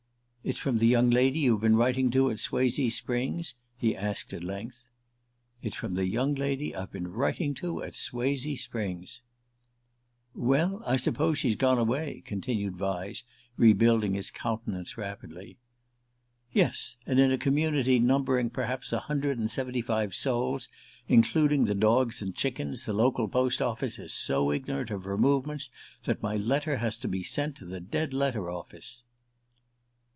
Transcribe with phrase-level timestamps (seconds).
[0.43, 4.43] "It's from the young lady you've been writing to at Swazee Springs?" he asked at
[4.43, 4.89] length.
[5.61, 9.21] "It's from the young lady I've been writing to at Swazee Springs."
[10.33, 13.21] "Well I suppose she's gone away," continued Vyse,
[13.55, 15.57] rebuilding his countenance rapidly.
[16.51, 20.69] "Yes; and in a community numbering perhaps a hundred and seventy five souls,
[21.07, 25.69] including the dogs and chickens, the local post office is so ignorant of her movements
[26.05, 29.03] that my letter has to be sent to the Dead Letter Office."